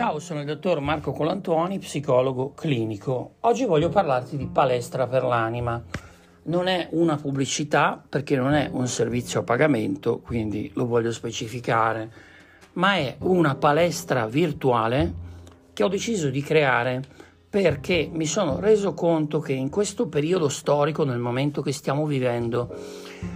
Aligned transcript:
Ciao, 0.00 0.18
sono 0.18 0.40
il 0.40 0.46
dottor 0.46 0.80
Marco 0.80 1.12
Colantuoni, 1.12 1.78
psicologo 1.78 2.54
clinico. 2.54 3.34
Oggi 3.40 3.66
voglio 3.66 3.90
parlarti 3.90 4.38
di 4.38 4.46
palestra 4.46 5.06
per 5.06 5.24
l'anima. 5.24 5.78
Non 6.44 6.68
è 6.68 6.88
una 6.92 7.16
pubblicità 7.16 8.02
perché 8.08 8.34
non 8.34 8.54
è 8.54 8.70
un 8.72 8.88
servizio 8.88 9.40
a 9.40 9.42
pagamento, 9.42 10.20
quindi 10.20 10.70
lo 10.72 10.86
voglio 10.86 11.12
specificare, 11.12 12.10
ma 12.72 12.94
è 12.94 13.16
una 13.18 13.56
palestra 13.56 14.26
virtuale 14.26 15.12
che 15.74 15.82
ho 15.82 15.88
deciso 15.88 16.30
di 16.30 16.40
creare 16.40 17.02
perché 17.50 18.08
mi 18.10 18.24
sono 18.24 18.58
reso 18.58 18.94
conto 18.94 19.38
che 19.40 19.52
in 19.52 19.68
questo 19.68 20.06
periodo 20.06 20.48
storico, 20.48 21.04
nel 21.04 21.18
momento 21.18 21.60
che 21.60 21.72
stiamo 21.72 22.06
vivendo, 22.06 22.74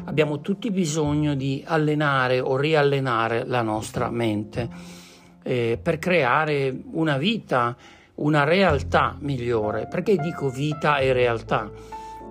abbiamo 0.04 0.40
tutti 0.40 0.70
bisogno 0.70 1.34
di 1.34 1.62
allenare 1.66 2.40
o 2.40 2.56
riallenare 2.56 3.44
la 3.44 3.60
nostra 3.60 4.08
mente 4.08 5.02
eh, 5.44 5.78
per 5.80 5.98
creare 5.98 6.76
una 6.92 7.16
vita, 7.16 7.76
una 8.16 8.42
realtà 8.42 9.16
migliore. 9.20 9.86
Perché 9.86 10.16
dico 10.16 10.48
vita 10.48 10.98
e 10.98 11.12
realtà? 11.12 11.70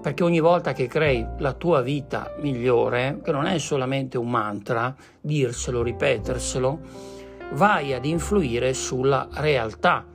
Perché 0.01 0.23
ogni 0.23 0.41
volta 0.41 0.73
che 0.73 0.87
crei 0.87 1.25
la 1.37 1.53
tua 1.53 1.81
vita 1.81 2.35
migliore, 2.41 3.21
che 3.23 3.31
non 3.31 3.45
è 3.45 3.57
solamente 3.57 4.17
un 4.17 4.29
mantra, 4.29 4.93
dirselo, 5.21 5.81
ripeterselo, 5.81 6.79
vai 7.53 7.93
ad 7.93 8.03
influire 8.03 8.73
sulla 8.73 9.29
realtà 9.35 10.05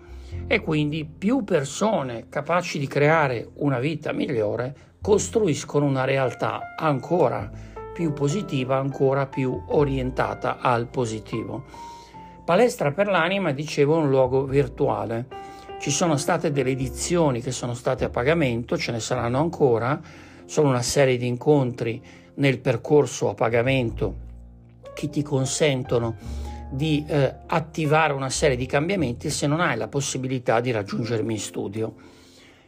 e 0.47 0.61
quindi 0.61 1.07
più 1.07 1.45
persone 1.45 2.27
capaci 2.29 2.79
di 2.79 2.87
creare 2.87 3.51
una 3.57 3.79
vita 3.79 4.13
migliore 4.13 4.75
costruiscono 5.01 5.87
una 5.87 6.05
realtà 6.05 6.75
ancora 6.77 7.51
più 7.95 8.13
positiva, 8.13 8.77
ancora 8.77 9.27
più 9.27 9.63
orientata 9.69 10.59
al 10.61 10.87
positivo. 10.89 11.65
Palestra 12.49 12.93
per 12.93 13.09
l'anima, 13.09 13.53
dicevo, 13.53 13.97
è 13.97 14.01
un 14.01 14.09
luogo 14.09 14.45
virtuale. 14.45 15.27
Ci 15.79 15.91
sono 15.91 16.17
state 16.17 16.51
delle 16.51 16.71
edizioni 16.71 17.43
che 17.43 17.51
sono 17.51 17.75
state 17.75 18.07
a 18.07 18.09
pagamento, 18.09 18.79
ce 18.79 18.91
ne 18.91 19.01
saranno 19.01 19.39
ancora, 19.39 20.01
sono 20.47 20.71
una 20.71 20.81
serie 20.81 21.19
di 21.19 21.27
incontri 21.27 22.03
nel 22.37 22.59
percorso 22.59 23.29
a 23.29 23.35
pagamento 23.35 24.15
che 24.95 25.11
ti 25.11 25.21
consentono 25.21 26.17
di 26.71 27.05
eh, 27.07 27.35
attivare 27.49 28.15
una 28.15 28.31
serie 28.31 28.57
di 28.57 28.65
cambiamenti 28.65 29.29
se 29.29 29.47
non 29.47 29.61
hai 29.61 29.77
la 29.77 29.89
possibilità 29.89 30.61
di 30.61 30.71
raggiungermi 30.71 31.35
in 31.35 31.41
studio 31.41 31.95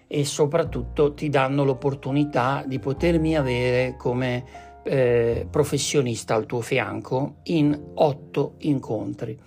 e 0.06 0.27
soprattutto 0.27 1.14
ti 1.14 1.30
danno 1.30 1.64
l'opportunità 1.64 2.64
di 2.66 2.78
potermi 2.78 3.34
avere 3.34 3.94
come 3.96 4.44
eh, 4.83 5.47
professionista 5.50 6.34
al 6.34 6.47
tuo 6.47 6.61
fianco 6.61 7.36
in 7.45 7.78
otto 7.95 8.55
incontri. 8.59 9.39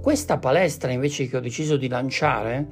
Questa 0.00 0.38
palestra 0.38 0.92
invece 0.92 1.28
che 1.28 1.36
ho 1.36 1.40
deciso 1.40 1.76
di 1.76 1.88
lanciare 1.88 2.66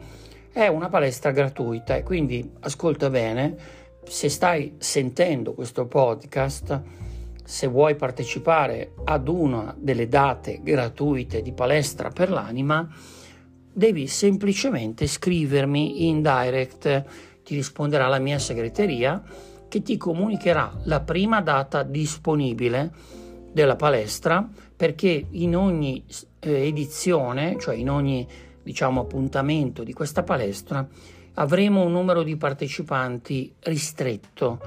è 0.53 0.67
una 0.67 0.89
palestra 0.89 1.31
gratuita 1.31 1.97
e 1.97 2.03
quindi 2.03 2.51
ascolta 2.61 3.11
bene, 3.11 3.57
se 4.05 4.29
stai 4.29 4.75
sentendo 4.79 5.53
questo 5.55 5.87
podcast 5.87 6.83
se 7.49 7.67
vuoi 7.67 7.95
partecipare 7.95 8.93
ad 9.05 9.27
una 9.27 9.75
delle 9.79 10.07
date 10.07 10.61
gratuite 10.63 11.41
di 11.41 11.53
palestra 11.53 12.11
per 12.11 12.29
l'anima, 12.29 12.87
devi 13.73 14.07
semplicemente 14.07 15.07
scrivermi 15.07 16.09
in 16.09 16.21
direct, 16.21 17.05
ti 17.43 17.55
risponderà 17.55 18.07
la 18.07 18.19
mia 18.19 18.39
segreteria 18.39 19.23
che 19.69 19.83
ti 19.83 19.97
comunicherà 19.97 20.79
la 20.85 21.01
prima 21.01 21.41
data 21.41 21.83
disponibile 21.83 22.91
della 23.53 23.77
palestra 23.77 24.47
perché 24.77 25.27
in 25.31 25.57
ogni 25.57 26.05
eh, 26.41 26.67
edizione, 26.67 27.57
cioè 27.59 27.75
in 27.75 27.91
ogni 27.91 28.27
diciamo 28.63 29.01
appuntamento 29.01 29.83
di 29.83 29.93
questa 29.93 30.23
palestra 30.23 30.87
avremo 31.35 31.83
un 31.83 31.93
numero 31.93 32.23
di 32.23 32.37
partecipanti 32.37 33.53
ristretto. 33.61 34.61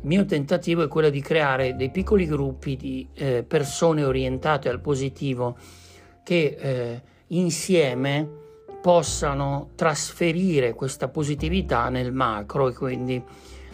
Il 0.00 0.08
mio 0.08 0.24
tentativo 0.24 0.82
è 0.82 0.88
quello 0.88 1.10
di 1.10 1.20
creare 1.20 1.76
dei 1.76 1.90
piccoli 1.90 2.26
gruppi 2.26 2.76
di 2.76 3.06
eh, 3.14 3.42
persone 3.42 4.04
orientate 4.04 4.68
al 4.68 4.80
positivo 4.80 5.56
che 6.22 6.56
eh, 6.58 7.02
insieme 7.28 8.42
possano 8.82 9.70
trasferire 9.74 10.74
questa 10.74 11.08
positività 11.08 11.88
nel 11.88 12.12
macro 12.12 12.68
e 12.68 12.74
quindi 12.74 13.22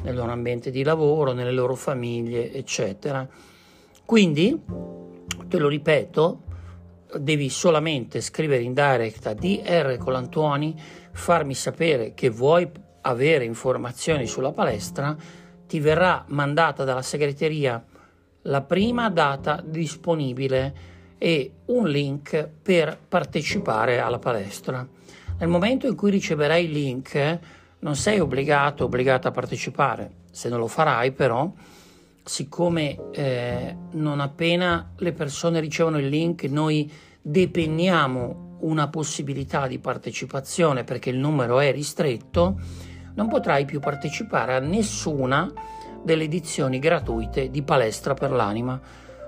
nel 0.02 0.14
loro 0.14 0.32
ambiente 0.32 0.70
di 0.70 0.82
lavoro, 0.82 1.32
nelle 1.32 1.52
loro 1.52 1.74
famiglie, 1.74 2.52
eccetera. 2.52 3.26
Quindi, 4.04 4.60
te 5.48 5.58
lo 5.58 5.68
ripeto, 5.68 6.42
devi 7.18 7.48
solamente 7.48 8.20
scrivere 8.20 8.62
in 8.62 8.74
direct 8.74 9.26
a 9.26 9.34
DR 9.34 9.96
Colantuoni, 9.98 10.74
farmi 11.12 11.54
sapere 11.54 12.14
che 12.14 12.30
vuoi 12.30 12.68
avere 13.02 13.44
informazioni 13.44 14.26
sulla 14.26 14.52
palestra 14.52 15.16
ti 15.66 15.78
verrà 15.78 16.24
mandata 16.28 16.82
dalla 16.82 17.02
segreteria 17.02 17.82
la 18.42 18.62
prima 18.62 19.08
data 19.08 19.62
disponibile 19.64 20.74
e 21.16 21.52
un 21.66 21.86
link 21.86 22.48
per 22.60 22.98
partecipare 23.08 24.00
alla 24.00 24.18
palestra. 24.18 24.86
Nel 25.38 25.48
momento 25.48 25.86
in 25.86 25.94
cui 25.94 26.10
riceverai 26.10 26.64
il 26.64 26.70
link 26.72 27.38
non 27.80 27.96
sei 27.96 28.20
obbligato, 28.20 28.84
obbligata 28.84 29.28
a 29.28 29.32
partecipare. 29.32 30.10
Se 30.30 30.48
non 30.48 30.58
lo 30.58 30.66
farai 30.66 31.12
però, 31.12 31.50
siccome 32.22 33.10
eh, 33.12 33.76
non 33.92 34.20
appena 34.20 34.92
le 34.96 35.12
persone 35.12 35.60
ricevono 35.60 35.98
il 35.98 36.08
link 36.08 36.44
noi 36.44 36.90
depenniamo 37.20 38.58
una 38.60 38.88
possibilità 38.88 39.66
di 39.66 39.78
partecipazione 39.78 40.84
perché 40.84 41.10
il 41.10 41.16
numero 41.16 41.60
è 41.60 41.72
ristretto, 41.72 42.60
non 43.14 43.28
potrai 43.28 43.64
più 43.64 43.80
partecipare 43.80 44.54
a 44.54 44.60
nessuna 44.60 45.50
delle 46.02 46.24
edizioni 46.24 46.78
gratuite 46.78 47.50
di 47.50 47.62
Palestra 47.62 48.14
per 48.14 48.30
l'Anima. 48.30 48.80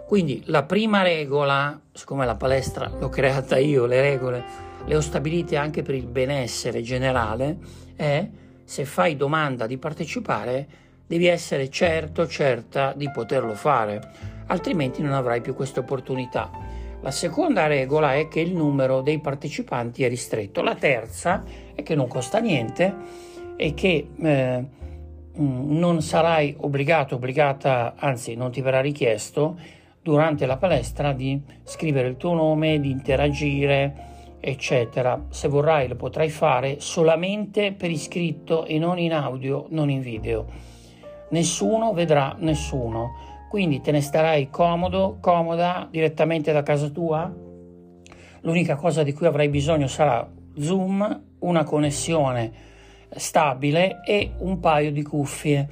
Quindi 0.07 0.43
la 0.47 0.63
prima 0.65 1.03
regola, 1.03 1.81
siccome 1.93 2.27
la 2.27 2.37
palestra 2.37 2.91
l'ho 2.99 3.09
creata 3.09 3.57
io, 3.57 3.87
le 3.87 4.01
regole 4.01 4.71
le 4.85 4.97
ho 4.97 5.01
stabilite 5.01 5.57
anche 5.57 5.83
per 5.83 5.95
il 5.95 6.07
benessere 6.07 6.83
generale, 6.83 7.59
è 7.95 8.29
se 8.65 8.85
fai 8.85 9.17
domanda 9.17 9.67
di 9.67 9.79
partecipare 9.79 10.67
devi 11.07 11.27
essere 11.27 11.69
certo, 11.69 12.27
certa 12.27 12.93
di 12.97 13.11
poterlo 13.11 13.55
fare, 13.55 14.01
altrimenti 14.47 15.03
non 15.03 15.13
avrai 15.13 15.41
più 15.41 15.55
questa 15.55 15.81
opportunità. 15.81 16.51
La 17.03 17.11
seconda 17.11 17.67
regola 17.67 18.15
è 18.15 18.29
che 18.29 18.41
il 18.41 18.55
numero 18.55 19.01
dei 19.01 19.19
partecipanti 19.19 20.05
è 20.05 20.09
ristretto. 20.09 20.63
La 20.63 20.77
terza 20.77 21.43
è 21.75 21.83
che 21.83 21.95
non 21.95 22.07
costa 22.07 22.39
niente 22.39 22.95
e 23.57 23.75
che 23.75 24.09
eh, 24.17 24.65
mm, 25.39 25.79
non 25.79 26.01
sarai 26.01 26.55
obbligato, 26.59 27.17
obbligata, 27.17 27.95
anzi 27.97 28.35
non 28.37 28.53
ti 28.53 28.61
verrà 28.61 28.81
richiesto 28.81 29.59
durante 30.01 30.47
la 30.47 30.57
palestra 30.57 31.13
di 31.13 31.41
scrivere 31.65 32.09
il 32.09 32.17
tuo 32.17 32.35
nome, 32.35 32.81
di 32.81 32.91
interagire, 32.91 34.11
eccetera. 34.45 35.27
Se 35.31 35.47
vorrai 35.47 35.87
lo 35.87 35.95
potrai 35.95 36.29
fare 36.29 36.81
solamente 36.81 37.73
per 37.73 37.91
iscritto 37.91 38.65
e 38.65 38.79
non 38.79 38.99
in 38.99 39.13
audio, 39.13 39.67
non 39.71 39.89
in 39.89 40.01
video. 40.01 40.47
Nessuno 41.31 41.93
vedrà 41.93 42.35
nessuno, 42.39 43.47
quindi 43.49 43.81
te 43.81 43.93
ne 43.93 44.01
starai 44.01 44.51
comodo, 44.51 45.19
comoda 45.21 45.87
direttamente 45.89 46.53
da 46.53 46.65
casa 46.65 46.89
tua. 46.89 47.33
L'unica 48.41 48.75
cosa 48.75 49.05
di 49.05 49.13
cui 49.13 49.27
avrai 49.27 49.49
bisogno 49.49 49.87
sarà 49.87 50.29
Zoom, 50.59 51.23
una 51.39 51.63
connessione 51.63 52.53
stabile 53.15 54.01
e 54.05 54.33
un 54.39 54.59
paio 54.59 54.91
di 54.91 55.03
cuffie 55.03 55.69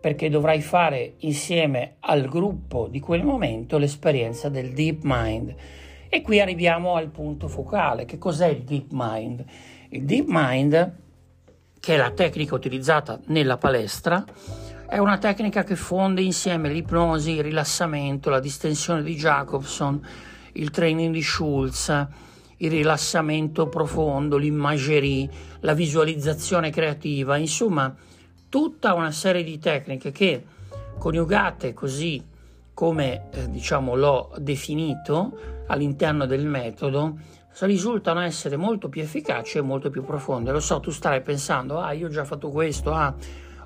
perché 0.00 0.30
dovrai 0.30 0.60
fare 0.60 1.14
insieme 1.18 1.96
al 2.00 2.26
gruppo 2.26 2.88
di 2.88 3.00
quel 3.00 3.22
momento 3.22 3.78
l'esperienza 3.78 4.48
del 4.48 4.72
deep 4.72 5.00
mind. 5.02 5.54
E 6.12 6.22
qui 6.22 6.40
arriviamo 6.40 6.96
al 6.96 7.06
punto 7.06 7.46
focale. 7.46 8.04
Che 8.04 8.18
cos'è 8.18 8.48
il 8.48 8.62
deep 8.64 8.88
mind? 8.90 9.44
Il 9.90 10.02
deep 10.02 10.24
mind, 10.26 10.94
che 11.78 11.94
è 11.94 11.96
la 11.96 12.10
tecnica 12.10 12.56
utilizzata 12.56 13.20
nella 13.26 13.56
palestra, 13.58 14.24
è 14.88 14.98
una 14.98 15.18
tecnica 15.18 15.62
che 15.62 15.76
fonde 15.76 16.20
insieme 16.20 16.68
l'ipnosi, 16.68 17.36
il 17.36 17.44
rilassamento, 17.44 18.28
la 18.28 18.40
distensione 18.40 19.04
di 19.04 19.14
Jacobson, 19.14 20.04
il 20.54 20.70
training 20.70 21.14
di 21.14 21.22
Schulz, 21.22 22.06
il 22.56 22.70
rilassamento 22.70 23.68
profondo, 23.68 24.36
l'imagerie, 24.36 25.30
la 25.60 25.74
visualizzazione 25.74 26.70
creativa, 26.70 27.36
insomma 27.36 27.94
tutta 28.48 28.94
una 28.94 29.12
serie 29.12 29.44
di 29.44 29.60
tecniche 29.60 30.10
che 30.10 30.44
coniugate 30.98 31.72
così 31.72 32.20
come 32.74 33.28
eh, 33.30 33.48
diciamo 33.48 33.94
l'ho 33.94 34.32
definito 34.38 35.58
all'interno 35.70 36.26
del 36.26 36.46
metodo 36.46 37.18
risultano 37.60 38.20
essere 38.20 38.56
molto 38.56 38.88
più 38.88 39.02
efficaci 39.02 39.58
e 39.58 39.62
molto 39.62 39.90
più 39.90 40.04
profonde. 40.04 40.52
Lo 40.52 40.60
so, 40.60 40.80
tu 40.80 40.90
starai 40.90 41.22
pensando, 41.22 41.78
ah, 41.78 41.92
io 41.92 42.06
ho 42.06 42.10
già 42.10 42.24
fatto 42.24 42.50
questo, 42.50 42.92
ah, 42.92 43.14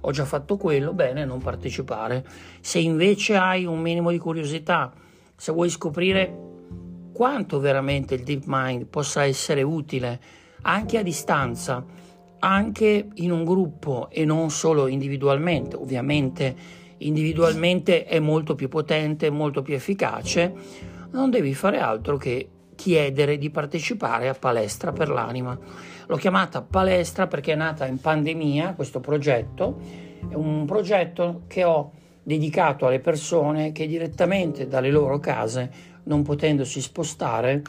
ho 0.00 0.10
già 0.10 0.24
fatto 0.24 0.56
quello, 0.56 0.92
bene, 0.92 1.24
non 1.24 1.40
partecipare. 1.40 2.24
Se 2.60 2.78
invece 2.78 3.36
hai 3.36 3.64
un 3.64 3.80
minimo 3.80 4.10
di 4.10 4.18
curiosità, 4.18 4.92
se 5.36 5.52
vuoi 5.52 5.70
scoprire 5.70 6.52
quanto 7.12 7.58
veramente 7.60 8.14
il 8.14 8.22
deep 8.22 8.44
mind 8.46 8.86
possa 8.86 9.24
essere 9.24 9.62
utile 9.62 10.20
anche 10.62 10.98
a 10.98 11.02
distanza, 11.02 11.84
anche 12.40 13.08
in 13.14 13.30
un 13.30 13.44
gruppo 13.44 14.08
e 14.10 14.24
non 14.24 14.50
solo 14.50 14.88
individualmente. 14.88 15.76
Ovviamente 15.76 16.82
individualmente 16.98 18.04
è 18.04 18.18
molto 18.18 18.54
più 18.54 18.68
potente, 18.68 19.30
molto 19.30 19.62
più 19.62 19.74
efficace, 19.74 20.52
non 21.14 21.30
devi 21.30 21.54
fare 21.54 21.78
altro 21.78 22.16
che 22.16 22.48
chiedere 22.74 23.38
di 23.38 23.50
partecipare 23.50 24.28
a 24.28 24.34
Palestra 24.34 24.92
per 24.92 25.08
l'Anima. 25.08 25.56
L'ho 26.06 26.16
chiamata 26.16 26.60
Palestra 26.60 27.28
perché 27.28 27.52
è 27.52 27.56
nata 27.56 27.86
in 27.86 28.00
pandemia 28.00 28.74
questo 28.74 29.00
progetto, 29.00 29.78
è 30.28 30.34
un 30.34 30.64
progetto 30.66 31.42
che 31.46 31.64
ho 31.64 31.92
dedicato 32.22 32.86
alle 32.86 32.98
persone 32.98 33.72
che 33.72 33.86
direttamente 33.86 34.66
dalle 34.66 34.90
loro 34.90 35.20
case, 35.20 35.92
non 36.04 36.22
potendosi 36.22 36.80
spostare, 36.80 37.62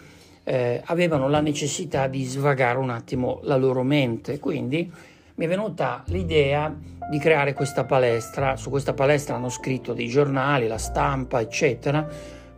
eh, 0.44 0.82
avevano 0.86 1.30
la 1.30 1.40
necessità 1.40 2.08
di 2.08 2.24
svagare 2.24 2.80
un 2.80 2.90
attimo 2.90 3.40
la 3.44 3.58
loro 3.58 3.84
mente. 3.84 4.40
Quindi 4.40 4.92
mi 5.36 5.46
è 5.46 5.48
venuta 5.48 6.04
l'idea 6.08 6.74
di 7.10 7.20
creare 7.20 7.54
questa 7.54 7.86
palestra. 7.86 8.56
Su 8.56 8.72
questa 8.72 8.94
palestra 8.94 9.36
hanno 9.36 9.50
scritto 9.50 9.94
dei 9.94 10.08
giornali, 10.08 10.68
la 10.68 10.78
stampa, 10.78 11.40
eccetera, 11.40 12.08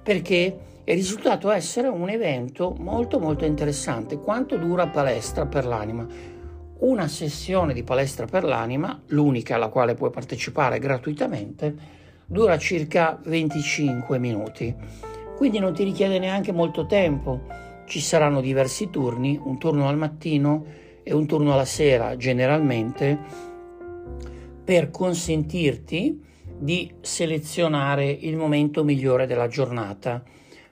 perché 0.01 0.57
è 0.87 0.93
risultato 0.93 1.51
essere 1.51 1.89
un 1.89 2.07
evento 2.07 2.73
molto 2.79 3.19
molto 3.19 3.43
interessante. 3.43 4.21
Quanto 4.21 4.55
dura 4.55 4.87
palestra 4.87 5.45
per 5.45 5.65
l'anima? 5.65 6.07
Una 6.77 7.09
sessione 7.09 7.73
di 7.73 7.83
palestra 7.83 8.25
per 8.25 8.45
l'anima, 8.45 8.97
l'unica 9.07 9.55
alla 9.55 9.67
quale 9.67 9.95
puoi 9.95 10.11
partecipare 10.11 10.79
gratuitamente, 10.79 11.75
dura 12.25 12.57
circa 12.57 13.19
25 13.21 14.17
minuti. 14.17 14.73
Quindi 15.35 15.59
non 15.59 15.73
ti 15.73 15.83
richiede 15.83 16.19
neanche 16.19 16.53
molto 16.53 16.85
tempo. 16.85 17.41
Ci 17.85 17.99
saranno 17.99 18.39
diversi 18.39 18.89
turni, 18.89 19.37
un 19.43 19.57
turno 19.57 19.89
al 19.89 19.97
mattino 19.97 20.63
e 21.03 21.13
un 21.13 21.25
turno 21.25 21.51
alla 21.51 21.65
sera 21.65 22.15
generalmente, 22.15 23.19
per 24.63 24.89
consentirti 24.89 26.23
di 26.57 26.89
selezionare 27.01 28.09
il 28.09 28.37
momento 28.37 28.85
migliore 28.85 29.27
della 29.27 29.49
giornata 29.49 30.23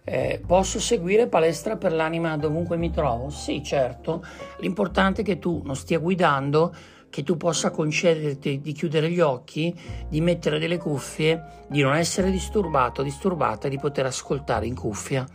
eh, 0.07 0.39
posso 0.45 0.79
seguire 0.79 1.27
palestra 1.27 1.77
per 1.77 1.91
l'anima 1.91 2.37
dovunque 2.37 2.77
mi 2.77 2.91
trovo? 2.91 3.31
Sì, 3.31 3.63
certo. 3.63 4.23
L'importante 4.59 5.21
è 5.21 5.25
che 5.25 5.39
tu 5.39 5.63
non 5.65 5.75
stia 5.75 5.97
guidando, 5.97 6.73
che 7.09 7.23
tu 7.23 7.37
possa 7.37 7.71
concederti 7.71 8.61
di 8.61 8.71
chiudere 8.71 9.09
gli 9.09 9.19
occhi, 9.19 9.73
di 10.07 10.21
mettere 10.21 10.59
delle 10.59 10.77
cuffie, 10.77 11.63
di 11.67 11.81
non 11.81 11.95
essere 11.95 12.29
disturbato, 12.29 13.01
disturbata, 13.01 13.67
di 13.67 13.79
poter 13.79 14.05
ascoltare 14.05 14.67
in 14.67 14.75
cuffia. 14.75 15.25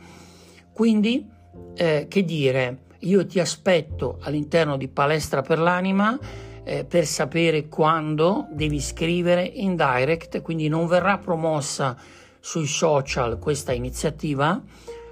Quindi, 0.73 1.29
eh, 1.75 2.07
che 2.09 2.25
dire, 2.25 2.79
io 3.01 3.27
ti 3.27 3.41
aspetto 3.41 4.19
all'interno 4.21 4.77
di 4.77 4.87
palestra 4.87 5.43
per 5.43 5.59
l'anima 5.59 6.19
eh, 6.63 6.85
per 6.85 7.07
sapere 7.07 7.67
quando 7.67 8.47
devi 8.53 8.81
scrivere 8.81 9.43
in 9.43 9.75
direct, 9.75 10.43
quindi 10.43 10.69
non 10.69 10.87
verrà 10.87 11.19
promossa 11.19 11.97
sui 12.41 12.67
social 12.67 13.39
questa 13.39 13.73
iniziativa, 13.73 14.61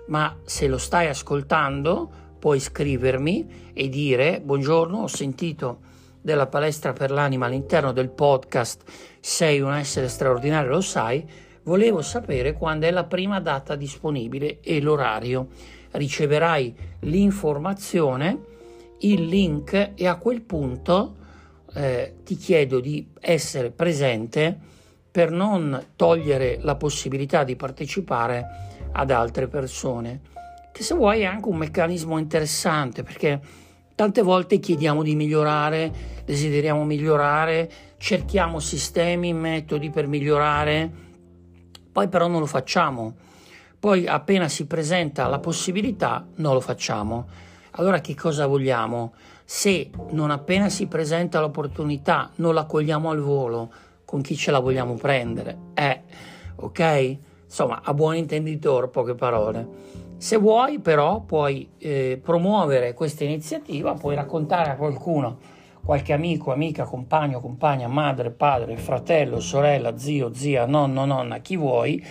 ma 0.06 0.36
se 0.44 0.66
lo 0.66 0.78
stai 0.78 1.06
ascoltando 1.06 2.26
puoi 2.38 2.60
scrivermi 2.60 3.72
e 3.72 3.88
dire 3.88 4.40
buongiorno, 4.40 5.02
ho 5.02 5.06
sentito 5.06 5.80
della 6.20 6.46
palestra 6.46 6.92
per 6.92 7.10
l'anima 7.10 7.46
all'interno 7.46 7.92
del 7.92 8.10
podcast 8.10 8.82
Sei 9.20 9.60
un 9.60 9.74
essere 9.74 10.08
straordinario, 10.08 10.70
lo 10.70 10.80
sai, 10.80 11.26
volevo 11.64 12.00
sapere 12.02 12.54
quando 12.54 12.86
è 12.86 12.90
la 12.90 13.04
prima 13.04 13.40
data 13.40 13.76
disponibile 13.76 14.60
e 14.60 14.80
l'orario. 14.80 15.48
Riceverai 15.90 16.74
l'informazione, 17.00 18.38
il 19.00 19.26
link 19.26 19.92
e 19.94 20.06
a 20.06 20.16
quel 20.16 20.42
punto 20.42 21.16
eh, 21.74 22.14
ti 22.24 22.36
chiedo 22.36 22.80
di 22.80 23.06
essere 23.20 23.70
presente 23.70 24.58
per 25.10 25.30
non 25.30 25.86
togliere 25.96 26.58
la 26.62 26.76
possibilità 26.76 27.44
di 27.44 27.56
partecipare 27.56 28.46
ad 28.92 29.10
altre 29.10 29.48
persone, 29.48 30.20
che 30.72 30.82
se 30.82 30.94
vuoi 30.94 31.20
è 31.20 31.24
anche 31.24 31.48
un 31.48 31.56
meccanismo 31.56 32.18
interessante 32.18 33.02
perché 33.02 33.40
tante 33.94 34.22
volte 34.22 34.58
chiediamo 34.58 35.02
di 35.02 35.16
migliorare, 35.16 35.92
desideriamo 36.24 36.84
migliorare, 36.84 37.70
cerchiamo 37.96 38.60
sistemi, 38.60 39.32
metodi 39.32 39.90
per 39.90 40.06
migliorare, 40.06 40.90
poi 41.90 42.08
però 42.08 42.28
non 42.28 42.38
lo 42.38 42.46
facciamo. 42.46 43.16
Poi 43.80 44.06
appena 44.06 44.48
si 44.48 44.66
presenta 44.66 45.26
la 45.26 45.40
possibilità 45.40 46.26
non 46.36 46.52
lo 46.52 46.60
facciamo. 46.60 47.26
Allora 47.72 48.00
che 48.00 48.14
cosa 48.14 48.46
vogliamo? 48.46 49.14
Se 49.44 49.90
non 50.10 50.30
appena 50.30 50.68
si 50.68 50.86
presenta 50.86 51.40
l'opportunità 51.40 52.30
non 52.36 52.54
la 52.54 52.66
cogliamo 52.66 53.10
al 53.10 53.20
volo, 53.20 53.72
con 54.08 54.22
chi 54.22 54.36
ce 54.36 54.50
la 54.50 54.58
vogliamo 54.58 54.94
prendere. 54.94 55.58
Eh, 55.74 56.00
ok? 56.56 57.18
Insomma, 57.44 57.82
a 57.84 57.92
buon 57.92 58.16
intenditor, 58.16 58.88
poche 58.88 59.14
parole. 59.14 59.68
Se 60.16 60.38
vuoi, 60.38 60.78
però, 60.78 61.20
puoi 61.20 61.72
eh, 61.76 62.18
promuovere 62.22 62.94
questa 62.94 63.24
iniziativa, 63.24 63.92
puoi 63.92 64.14
raccontare 64.14 64.70
a 64.70 64.76
qualcuno, 64.76 65.36
qualche 65.84 66.14
amico, 66.14 66.52
amica, 66.52 66.84
compagno, 66.84 67.40
compagna, 67.40 67.86
madre, 67.86 68.30
padre, 68.30 68.78
fratello, 68.78 69.40
sorella, 69.40 69.98
zio, 69.98 70.32
zia, 70.32 70.64
nonno, 70.64 71.04
nonna, 71.04 71.40
chi 71.40 71.58
vuoi, 71.58 72.02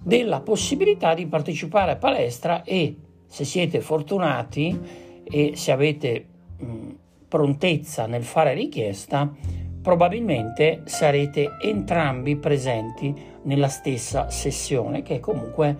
della 0.00 0.42
possibilità 0.42 1.12
di 1.12 1.26
partecipare 1.26 1.90
a 1.90 1.96
palestra 1.96 2.62
e 2.62 2.96
se 3.26 3.44
siete 3.44 3.80
fortunati 3.80 4.78
e 5.24 5.56
se 5.56 5.72
avete 5.72 6.26
mh, 6.56 6.88
prontezza 7.26 8.06
nel 8.06 8.22
fare 8.22 8.54
richiesta, 8.54 9.60
probabilmente 9.82 10.82
sarete 10.84 11.56
entrambi 11.60 12.36
presenti 12.36 13.14
nella 13.42 13.68
stessa 13.68 14.30
sessione, 14.30 15.02
che 15.02 15.18
comunque 15.18 15.76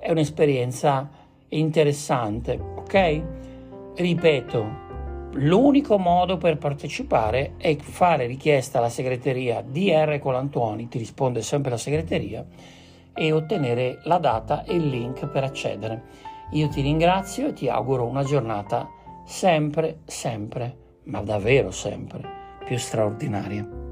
è 0.00 0.10
un'esperienza 0.10 1.08
interessante, 1.48 2.58
ok? 2.60 3.22
Ripeto, 3.94 4.82
l'unico 5.34 5.98
modo 5.98 6.36
per 6.36 6.58
partecipare 6.58 7.52
è 7.56 7.76
fare 7.76 8.26
richiesta 8.26 8.78
alla 8.78 8.88
segreteria 8.88 9.62
DR 9.62 10.18
Colantuoni, 10.18 10.88
ti 10.88 10.98
risponde 10.98 11.40
sempre 11.40 11.70
la 11.70 11.76
segreteria, 11.76 12.44
e 13.16 13.30
ottenere 13.30 14.00
la 14.04 14.18
data 14.18 14.64
e 14.64 14.74
il 14.74 14.88
link 14.88 15.28
per 15.28 15.44
accedere. 15.44 16.02
Io 16.50 16.68
ti 16.68 16.80
ringrazio 16.80 17.48
e 17.48 17.52
ti 17.52 17.68
auguro 17.68 18.04
una 18.04 18.24
giornata 18.24 18.90
sempre, 19.24 20.00
sempre, 20.04 20.76
ma 21.04 21.20
davvero 21.20 21.70
sempre 21.70 22.43
più 22.64 22.78
straordinaria. 22.78 23.83